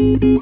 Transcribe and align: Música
Música 0.00 0.40